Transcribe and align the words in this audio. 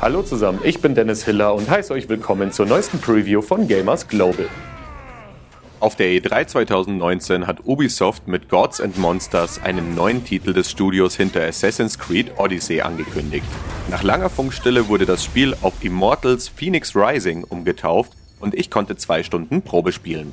Hallo 0.00 0.22
zusammen, 0.22 0.60
ich 0.62 0.80
bin 0.80 0.94
Dennis 0.94 1.24
Hiller 1.24 1.52
und 1.56 1.68
heiße 1.68 1.92
euch 1.92 2.08
willkommen 2.08 2.52
zur 2.52 2.66
neuesten 2.66 3.00
Preview 3.00 3.42
von 3.42 3.66
Gamers 3.66 4.06
Global. 4.06 4.46
Auf 5.80 5.96
der 5.96 6.06
E3 6.12 6.46
2019 6.46 7.48
hat 7.48 7.66
Ubisoft 7.66 8.28
mit 8.28 8.48
Gods 8.48 8.80
and 8.80 8.96
Monsters 8.96 9.60
einen 9.60 9.96
neuen 9.96 10.24
Titel 10.24 10.52
des 10.52 10.70
Studios 10.70 11.16
hinter 11.16 11.42
Assassin's 11.42 11.98
Creed 11.98 12.30
Odyssey 12.36 12.80
angekündigt. 12.80 13.44
Nach 13.90 14.04
langer 14.04 14.30
Funkstille 14.30 14.86
wurde 14.86 15.04
das 15.04 15.24
Spiel 15.24 15.56
auf 15.62 15.74
Immortals 15.82 16.46
Phoenix 16.46 16.94
Rising 16.94 17.42
umgetauft 17.42 18.12
und 18.38 18.54
ich 18.54 18.70
konnte 18.70 18.94
zwei 18.94 19.24
Stunden 19.24 19.62
Probe 19.62 19.90
spielen. 19.90 20.32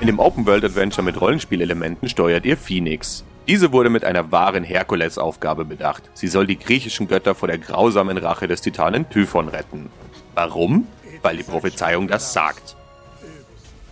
In 0.00 0.06
dem 0.06 0.20
Open-World-Adventure 0.20 1.04
mit 1.04 1.20
Rollenspielelementen 1.20 2.08
steuert 2.08 2.46
ihr 2.46 2.56
Phoenix. 2.56 3.24
Diese 3.48 3.72
wurde 3.72 3.88
mit 3.88 4.04
einer 4.04 4.30
wahren 4.30 4.62
Herkulesaufgabe 4.62 5.64
bedacht. 5.64 6.02
Sie 6.12 6.28
soll 6.28 6.46
die 6.46 6.58
griechischen 6.58 7.08
Götter 7.08 7.34
vor 7.34 7.48
der 7.48 7.56
grausamen 7.56 8.18
Rache 8.18 8.46
des 8.46 8.60
Titanen 8.60 9.08
Typhon 9.08 9.48
retten. 9.48 9.88
Warum? 10.34 10.86
Weil 11.22 11.38
die 11.38 11.44
Prophezeiung 11.44 12.08
das 12.08 12.34
sagt. 12.34 12.76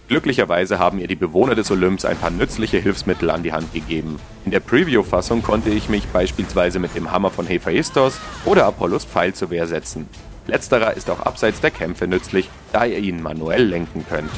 Glücklicherweise 0.08 0.78
haben 0.78 0.98
ihr 0.98 1.08
die 1.08 1.16
Bewohner 1.16 1.54
des 1.54 1.70
Olymps 1.70 2.04
ein 2.04 2.18
paar 2.18 2.30
nützliche 2.30 2.78
Hilfsmittel 2.78 3.30
an 3.30 3.42
die 3.42 3.54
Hand 3.54 3.72
gegeben. 3.72 4.20
In 4.44 4.50
der 4.50 4.60
Preview-Fassung 4.60 5.42
konnte 5.42 5.70
ich 5.70 5.88
mich 5.88 6.06
beispielsweise 6.08 6.78
mit 6.78 6.94
dem 6.94 7.10
Hammer 7.10 7.30
von 7.30 7.46
Hephaistos 7.46 8.20
oder 8.44 8.66
Apollos 8.66 9.06
Pfeil 9.06 9.32
zur 9.32 9.48
Wehr 9.48 9.66
setzen. 9.66 10.06
Letzterer 10.46 10.94
ist 10.98 11.08
auch 11.08 11.20
abseits 11.20 11.62
der 11.62 11.70
Kämpfe 11.70 12.06
nützlich, 12.06 12.50
da 12.72 12.84
ihr 12.84 12.98
ihn 12.98 13.22
manuell 13.22 13.64
lenken 13.64 14.04
könnt. 14.06 14.30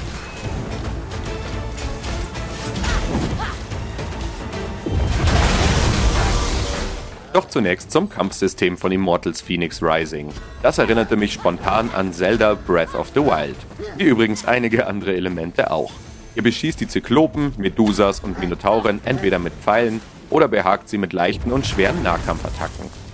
Doch 7.33 7.47
zunächst 7.47 7.91
zum 7.91 8.09
Kampfsystem 8.09 8.79
von 8.79 8.91
Immortals 8.91 9.43
Phoenix 9.43 9.83
Rising. 9.83 10.31
Das 10.63 10.79
erinnerte 10.79 11.17
mich 11.17 11.35
spontan 11.35 11.91
an 11.95 12.13
Zelda 12.13 12.55
Breath 12.55 12.95
of 12.95 13.11
the 13.15 13.21
Wild, 13.21 13.57
wie 13.97 14.05
übrigens 14.05 14.47
einige 14.47 14.87
andere 14.87 15.15
Elemente 15.15 15.71
auch. 15.71 15.93
Ihr 16.35 16.43
beschießt 16.43 16.81
die 16.81 16.89
Zyklopen, 16.89 17.53
Medusas 17.59 18.21
und 18.21 18.39
Minotauren 18.39 19.01
entweder 19.05 19.39
mit 19.39 19.53
Pfeilen 19.53 20.01
oder 20.31 20.49
behagt 20.49 20.89
sie 20.89 20.99
mit 20.99 21.13
leichten 21.13 21.53
und 21.53 21.67
schweren 21.67 22.03
Nahkampfattacken. 22.03 23.08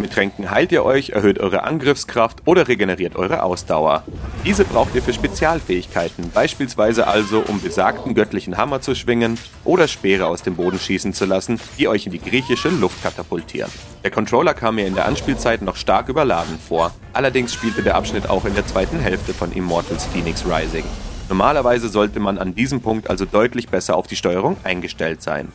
Mit 0.00 0.14
Tränken 0.14 0.50
heilt 0.50 0.72
ihr 0.72 0.82
euch, 0.82 1.10
erhöht 1.10 1.38
eure 1.38 1.64
Angriffskraft 1.64 2.38
oder 2.46 2.68
regeneriert 2.68 3.16
eure 3.16 3.42
Ausdauer. 3.42 4.02
Diese 4.46 4.64
braucht 4.64 4.94
ihr 4.94 5.02
für 5.02 5.12
Spezialfähigkeiten, 5.12 6.30
beispielsweise 6.30 7.06
also 7.06 7.44
um 7.46 7.60
besagten 7.60 8.14
göttlichen 8.14 8.56
Hammer 8.56 8.80
zu 8.80 8.94
schwingen 8.94 9.38
oder 9.62 9.88
Speere 9.88 10.26
aus 10.26 10.42
dem 10.42 10.56
Boden 10.56 10.78
schießen 10.78 11.12
zu 11.12 11.26
lassen, 11.26 11.60
die 11.78 11.86
euch 11.86 12.06
in 12.06 12.12
die 12.12 12.18
griechische 12.18 12.70
Luft 12.70 13.02
katapultieren. 13.02 13.70
Der 14.02 14.10
Controller 14.10 14.54
kam 14.54 14.76
mir 14.76 14.86
in 14.86 14.94
der 14.94 15.06
Anspielzeit 15.06 15.60
noch 15.60 15.76
stark 15.76 16.08
überladen 16.08 16.58
vor, 16.66 16.92
allerdings 17.12 17.52
spielte 17.52 17.82
der 17.82 17.96
Abschnitt 17.96 18.30
auch 18.30 18.46
in 18.46 18.54
der 18.54 18.66
zweiten 18.66 19.00
Hälfte 19.00 19.34
von 19.34 19.52
Immortals 19.52 20.06
Phoenix 20.06 20.46
Rising. 20.46 20.84
Normalerweise 21.28 21.90
sollte 21.90 22.20
man 22.20 22.38
an 22.38 22.54
diesem 22.54 22.80
Punkt 22.80 23.10
also 23.10 23.26
deutlich 23.26 23.68
besser 23.68 23.96
auf 23.96 24.06
die 24.06 24.16
Steuerung 24.16 24.56
eingestellt 24.64 25.20
sein. 25.20 25.52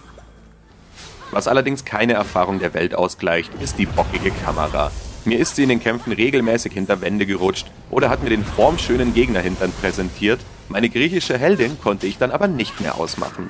Was 1.31 1.47
allerdings 1.47 1.85
keine 1.85 2.13
Erfahrung 2.13 2.59
der 2.59 2.73
Welt 2.73 2.95
ausgleicht, 2.95 3.51
ist 3.61 3.77
die 3.77 3.85
bockige 3.85 4.31
Kamera. 4.31 4.91
Mir 5.25 5.39
ist 5.39 5.55
sie 5.55 5.63
in 5.63 5.69
den 5.69 5.79
Kämpfen 5.79 6.13
regelmäßig 6.13 6.73
hinter 6.73 7.01
Wände 7.01 7.25
gerutscht 7.25 7.67
oder 7.89 8.09
hat 8.09 8.23
mir 8.23 8.29
den 8.29 8.45
formschönen 8.45 9.13
Gegnerhintern 9.13 9.71
präsentiert. 9.81 10.39
Meine 10.69 10.89
griechische 10.89 11.37
Heldin 11.37 11.79
konnte 11.81 12.05
ich 12.05 12.17
dann 12.17 12.31
aber 12.31 12.47
nicht 12.47 12.79
mehr 12.79 12.95
ausmachen. 12.95 13.49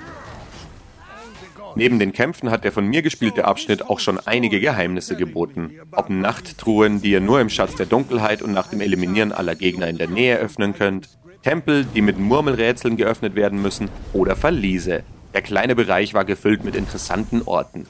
Neben 1.78 2.00
den 2.00 2.14
Kämpfen 2.14 2.52
hat 2.52 2.64
der 2.64 2.72
von 2.72 2.88
mir 2.88 3.02
gespielte 3.02 3.44
Abschnitt 3.44 3.90
auch 3.90 4.00
schon 4.00 4.18
einige 4.26 4.62
Geheimnisse 4.62 5.18
geboten. 5.18 5.72
Ob 5.92 6.10
Nachttruhen, 6.10 7.02
die 7.02 7.12
ihr 7.12 7.20
nur 7.20 7.42
im 7.42 7.50
Schatz 7.50 7.76
der 7.76 7.86
Dunkelheit 7.86 8.42
und 8.42 8.54
nach 8.54 8.68
dem 8.68 8.80
Eliminieren 8.80 9.34
aller 9.34 9.56
Gegner 9.56 9.90
in 9.90 9.98
der 9.98 10.08
Nähe 10.08 10.38
öffnen 10.38 10.74
könnt, 10.74 11.10
Tempel, 11.44 11.86
die 11.94 12.02
mit 12.02 12.18
Murmelrätseln 12.18 12.96
geöffnet 12.96 13.36
werden 13.36 13.62
müssen, 13.62 13.90
oder 14.14 14.38
Verliese, 14.38 15.04
der 15.36 15.42
kleine 15.42 15.76
Bereich 15.76 16.14
war 16.14 16.24
gefüllt 16.24 16.64
mit 16.64 16.76
interessanten 16.76 17.42
Orten. 17.44 17.86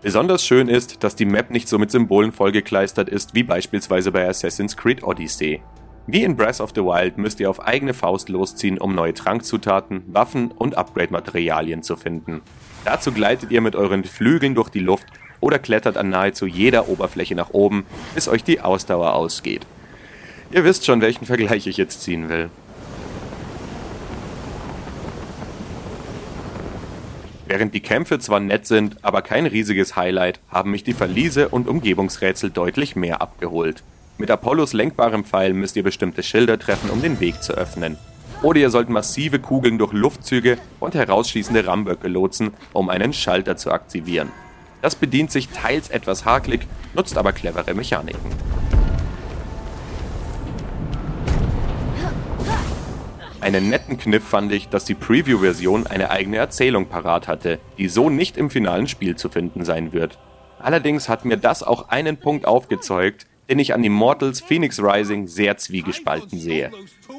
Besonders 0.00 0.46
schön 0.46 0.68
ist, 0.68 1.02
dass 1.02 1.16
die 1.16 1.24
Map 1.24 1.50
nicht 1.50 1.68
so 1.68 1.76
mit 1.76 1.90
Symbolen 1.90 2.30
vollgekleistert 2.30 3.08
ist 3.08 3.34
wie 3.34 3.42
beispielsweise 3.42 4.12
bei 4.12 4.28
Assassin's 4.28 4.76
Creed 4.76 5.02
Odyssey. 5.02 5.60
Wie 6.06 6.22
in 6.22 6.36
Breath 6.36 6.60
of 6.60 6.70
the 6.72 6.82
Wild 6.82 7.18
müsst 7.18 7.40
ihr 7.40 7.50
auf 7.50 7.60
eigene 7.66 7.94
Faust 7.94 8.28
losziehen, 8.28 8.78
um 8.78 8.94
neue 8.94 9.12
Trankzutaten, 9.12 10.04
Waffen 10.06 10.52
und 10.52 10.78
Upgrade-Materialien 10.78 11.82
zu 11.82 11.96
finden. 11.96 12.42
Dazu 12.84 13.10
gleitet 13.10 13.50
ihr 13.50 13.60
mit 13.60 13.74
euren 13.74 14.04
Flügeln 14.04 14.54
durch 14.54 14.68
die 14.68 14.78
Luft 14.78 15.06
oder 15.40 15.58
klettert 15.58 15.96
an 15.96 16.10
nahezu 16.10 16.46
jeder 16.46 16.88
Oberfläche 16.88 17.34
nach 17.34 17.50
oben, 17.50 17.84
bis 18.14 18.28
euch 18.28 18.44
die 18.44 18.60
Ausdauer 18.60 19.14
ausgeht. 19.14 19.66
Ihr 20.52 20.62
wisst 20.62 20.86
schon, 20.86 21.00
welchen 21.00 21.26
Vergleich 21.26 21.66
ich 21.66 21.76
jetzt 21.76 22.02
ziehen 22.02 22.28
will. 22.28 22.50
Während 27.48 27.72
die 27.72 27.80
Kämpfe 27.80 28.18
zwar 28.18 28.40
nett 28.40 28.66
sind, 28.66 29.02
aber 29.02 29.22
kein 29.22 29.46
riesiges 29.46 29.96
Highlight, 29.96 30.38
haben 30.50 30.70
mich 30.70 30.84
die 30.84 30.92
Verliese 30.92 31.48
und 31.48 31.66
Umgebungsrätsel 31.66 32.50
deutlich 32.50 32.94
mehr 32.94 33.22
abgeholt. 33.22 33.82
Mit 34.18 34.30
Apollos 34.30 34.74
lenkbarem 34.74 35.24
Pfeil 35.24 35.54
müsst 35.54 35.74
ihr 35.74 35.82
bestimmte 35.82 36.22
Schilder 36.22 36.58
treffen, 36.58 36.90
um 36.90 37.00
den 37.00 37.20
Weg 37.20 37.42
zu 37.42 37.54
öffnen. 37.54 37.96
Oder 38.42 38.60
ihr 38.60 38.68
sollt 38.68 38.90
massive 38.90 39.38
Kugeln 39.38 39.78
durch 39.78 39.94
Luftzüge 39.94 40.58
und 40.78 40.94
herausschießende 40.94 41.66
Ramböcke 41.66 42.08
lotsen, 42.08 42.50
um 42.74 42.90
einen 42.90 43.14
Schalter 43.14 43.56
zu 43.56 43.72
aktivieren. 43.72 44.30
Das 44.82 44.94
bedient 44.94 45.32
sich 45.32 45.48
teils 45.48 45.88
etwas 45.88 46.26
hakelig, 46.26 46.66
nutzt 46.94 47.16
aber 47.16 47.32
clevere 47.32 47.72
Mechaniken. 47.72 48.30
Einen 53.48 53.70
netten 53.70 53.96
Kniff 53.96 54.24
fand 54.24 54.52
ich, 54.52 54.68
dass 54.68 54.84
die 54.84 54.94
Preview-Version 54.94 55.86
eine 55.86 56.10
eigene 56.10 56.36
Erzählung 56.36 56.84
parat 56.84 57.28
hatte, 57.28 57.58
die 57.78 57.88
so 57.88 58.10
nicht 58.10 58.36
im 58.36 58.50
finalen 58.50 58.86
Spiel 58.86 59.16
zu 59.16 59.30
finden 59.30 59.64
sein 59.64 59.94
wird. 59.94 60.18
Allerdings 60.58 61.08
hat 61.08 61.24
mir 61.24 61.38
das 61.38 61.62
auch 61.62 61.88
einen 61.88 62.18
Punkt 62.18 62.46
aufgezeugt, 62.46 63.24
den 63.48 63.58
ich 63.58 63.72
an 63.72 63.82
Immortals 63.82 64.42
Phoenix 64.42 64.82
Rising 64.82 65.28
sehr 65.28 65.56
zwiegespalten 65.56 66.38
sehe. 66.38 66.70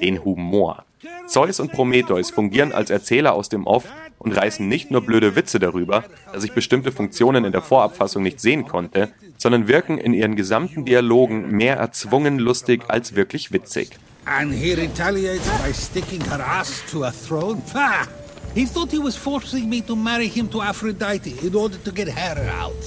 Den 0.03 0.23
Humor. 0.23 0.85
Zeus 1.25 1.59
und 1.59 1.71
Prometheus 1.71 2.29
fungieren 2.29 2.73
als 2.73 2.91
Erzähler 2.91 3.33
aus 3.33 3.49
dem 3.49 3.65
Off 3.65 3.85
und 4.19 4.37
reißen 4.37 4.67
nicht 4.67 4.91
nur 4.91 5.01
blöde 5.01 5.35
Witze 5.35 5.57
darüber, 5.57 6.03
dass 6.31 6.43
ich 6.43 6.51
bestimmte 6.51 6.91
Funktionen 6.91 7.43
in 7.43 7.53
der 7.53 7.63
Vorabfassung 7.63 8.21
nicht 8.21 8.39
sehen 8.39 8.67
konnte, 8.67 9.09
sondern 9.39 9.67
wirken 9.67 9.97
in 9.97 10.13
ihren 10.13 10.35
gesamten 10.35 10.85
Dialogen 10.85 11.49
mehr 11.49 11.77
erzwungen 11.77 12.37
lustig 12.37 12.83
als 12.87 13.15
wirklich 13.15 13.51
witzig. 13.51 13.97
And 14.31 14.53
he 14.53 14.75
retaliates 14.75 15.49
by 15.59 15.71
sticking 15.73 16.21
her 16.21 16.39
ass 16.39 16.83
to 16.91 17.03
a 17.05 17.11
throne? 17.11 17.63
Ha! 17.73 18.07
He 18.53 18.65
thought 18.65 18.91
he 18.91 18.99
was 18.99 19.15
forcing 19.15 19.67
me 19.67 19.81
to 19.81 19.95
marry 19.95 20.27
him 20.27 20.47
to 20.49 20.61
Aphrodite 20.61 21.33
in 21.41 21.55
order 21.55 21.77
to 21.77 21.91
get 21.91 22.09
her 22.09 22.47
out. 22.61 22.77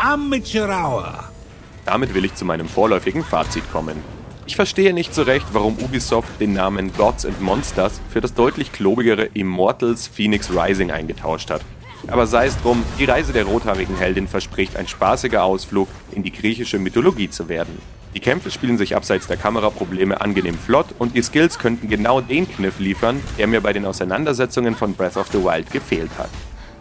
Amateur 0.00 0.68
hour. 0.68 1.30
Damit 1.84 2.12
will 2.14 2.24
ich 2.24 2.34
zu 2.34 2.44
meinem 2.44 2.68
vorläufigen 2.68 3.22
Fazit 3.22 3.62
kommen. 3.70 4.02
Ich 4.46 4.56
verstehe 4.56 4.92
nicht 4.92 5.14
so 5.14 5.22
recht, 5.22 5.46
warum 5.52 5.78
Ubisoft 5.78 6.40
den 6.40 6.52
Namen 6.52 6.92
Gods 6.92 7.26
and 7.26 7.40
Monsters 7.40 8.00
für 8.10 8.20
das 8.20 8.34
deutlich 8.34 8.72
klobigere 8.72 9.26
Immortals 9.34 10.08
Phoenix 10.08 10.50
Rising 10.50 10.90
eingetauscht 10.90 11.50
hat. 11.50 11.62
Aber 12.08 12.26
sei 12.26 12.46
es 12.46 12.60
drum, 12.60 12.82
die 12.98 13.04
Reise 13.04 13.32
der 13.32 13.44
rothaarigen 13.44 13.96
Heldin 13.96 14.26
verspricht 14.26 14.76
ein 14.76 14.88
spaßiger 14.88 15.44
Ausflug 15.44 15.86
in 16.10 16.24
die 16.24 16.32
griechische 16.32 16.80
Mythologie 16.80 17.30
zu 17.30 17.48
werden. 17.48 17.78
Die 18.14 18.20
Kämpfe 18.20 18.50
spielen 18.50 18.76
sich 18.76 18.94
abseits 18.94 19.26
der 19.26 19.38
Kameraprobleme 19.38 20.20
angenehm 20.20 20.54
flott 20.54 20.86
und 20.98 21.16
die 21.16 21.22
Skills 21.22 21.58
könnten 21.58 21.88
genau 21.88 22.20
den 22.20 22.50
Kniff 22.50 22.78
liefern, 22.78 23.20
der 23.38 23.46
mir 23.46 23.62
bei 23.62 23.72
den 23.72 23.86
Auseinandersetzungen 23.86 24.74
von 24.74 24.94
Breath 24.94 25.16
of 25.16 25.28
the 25.28 25.42
Wild 25.42 25.70
gefehlt 25.70 26.10
hat. 26.18 26.28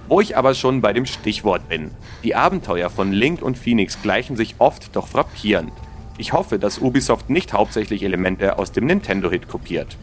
Wo 0.09 0.19
ich 0.19 0.35
aber 0.35 0.53
schon 0.55 0.81
bei 0.81 0.91
dem 0.91 1.05
Stichwort 1.05 1.69
bin. 1.69 1.91
Die 2.23 2.35
Abenteuer 2.35 2.89
von 2.89 3.13
Link 3.13 3.41
und 3.41 3.57
Phoenix 3.57 4.01
gleichen 4.01 4.35
sich 4.35 4.55
oft, 4.57 4.93
doch 4.93 5.07
frappierend. 5.07 5.71
Ich 6.17 6.33
hoffe, 6.33 6.59
dass 6.59 6.79
Ubisoft 6.79 7.29
nicht 7.29 7.53
hauptsächlich 7.53 8.03
Elemente 8.03 8.59
aus 8.59 8.73
dem 8.73 8.85
Nintendo-Hit 8.85 9.47
kopiert. 9.47 9.95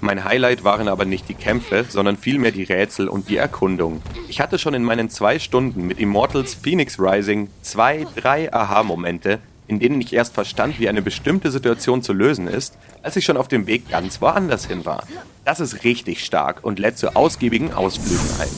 Mein 0.00 0.24
Highlight 0.24 0.64
waren 0.64 0.88
aber 0.88 1.04
nicht 1.04 1.28
die 1.28 1.34
Kämpfe, 1.34 1.84
sondern 1.88 2.16
vielmehr 2.16 2.52
die 2.52 2.64
Rätsel 2.64 3.06
und 3.06 3.28
die 3.28 3.36
Erkundung. 3.36 4.02
Ich 4.28 4.40
hatte 4.40 4.58
schon 4.58 4.74
in 4.74 4.82
meinen 4.82 5.10
zwei 5.10 5.38
Stunden 5.38 5.86
mit 5.86 6.00
Immortals 6.00 6.54
Phoenix 6.54 6.98
Rising 6.98 7.48
zwei, 7.62 8.06
drei 8.16 8.52
Aha-Momente, 8.52 9.40
in 9.70 9.78
denen 9.78 10.00
ich 10.00 10.12
erst 10.12 10.34
verstand, 10.34 10.80
wie 10.80 10.88
eine 10.88 11.00
bestimmte 11.00 11.52
Situation 11.52 12.02
zu 12.02 12.12
lösen 12.12 12.48
ist, 12.48 12.76
als 13.04 13.14
ich 13.14 13.24
schon 13.24 13.36
auf 13.36 13.46
dem 13.46 13.68
Weg 13.68 13.88
ganz 13.88 14.20
woanders 14.20 14.66
hin 14.66 14.84
war. 14.84 15.04
Das 15.44 15.60
ist 15.60 15.84
richtig 15.84 16.24
stark 16.24 16.64
und 16.64 16.80
lädt 16.80 16.98
zu 16.98 17.14
ausgiebigen 17.14 17.72
Ausflügen 17.72 18.28
ein. 18.40 18.48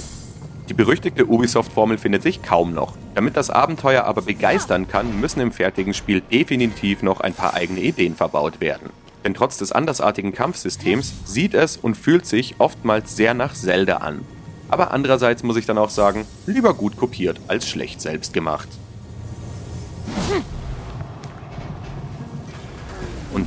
Die 0.71 0.75
berüchtigte 0.75 1.27
Ubisoft-Formel 1.27 1.99
findet 1.99 2.23
sich 2.23 2.43
kaum 2.43 2.73
noch. 2.73 2.97
Damit 3.15 3.37
das 3.37 3.51
Abenteuer 3.51 4.05
aber 4.05 4.23
begeistern 4.23 4.89
kann, 4.89 5.21
müssen 5.21 5.41
im 5.41 5.53
fertigen 5.53 5.93
Spiel 5.93 6.23
definitiv 6.23 7.03
noch 7.03 7.21
ein 7.21 7.35
paar 7.35 7.53
eigene 7.53 7.81
Ideen 7.81 8.17
verbaut 8.17 8.63
werden. 8.63 8.89
Denn 9.23 9.35
trotz 9.35 9.59
des 9.59 9.71
andersartigen 9.71 10.33
Kampfsystems 10.33 11.13
sieht 11.27 11.53
es 11.53 11.77
und 11.77 11.99
fühlt 11.99 12.25
sich 12.25 12.55
oftmals 12.57 13.15
sehr 13.17 13.35
nach 13.35 13.53
Zelda 13.53 13.99
an. 13.99 14.25
Aber 14.71 14.93
andererseits 14.93 15.43
muss 15.43 15.59
ich 15.59 15.67
dann 15.67 15.77
auch 15.77 15.91
sagen, 15.91 16.25
lieber 16.47 16.73
gut 16.73 16.97
kopiert 16.97 17.39
als 17.49 17.69
schlecht 17.69 18.01
selbst 18.01 18.33
gemacht. 18.33 18.69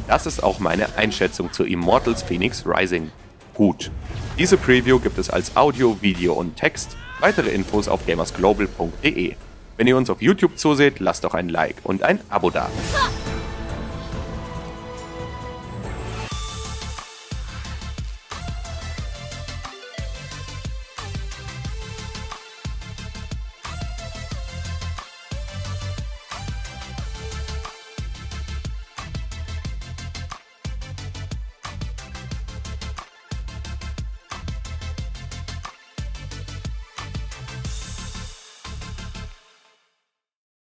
Das 0.08 0.26
ist 0.26 0.44
auch 0.44 0.60
meine 0.60 0.96
Einschätzung 0.98 1.52
zu 1.52 1.64
Immortals 1.64 2.24
Phoenix 2.24 2.64
Rising. 2.66 3.12
Gut. 3.54 3.92
Diese 4.38 4.58
Preview 4.58 5.00
gibt 5.00 5.18
es 5.18 5.30
als 5.30 5.56
Audio, 5.56 5.98
Video 6.02 6.34
und 6.34 6.58
Text. 6.58 6.98
Weitere 7.20 7.50
Infos 7.50 7.88
auf 7.88 8.06
gamersglobal.de. 8.06 9.36
Wenn 9.78 9.88
ihr 9.88 9.98
uns 9.98 10.10
auf 10.10 10.22
YouTube 10.22 10.58
zuseht, 10.58 11.00
lasst 11.00 11.24
doch 11.24 11.34
ein 11.34 11.50
Like 11.50 11.78
und 11.84 12.04
ein 12.04 12.20
Abo 12.30 12.50
da. 12.50 12.70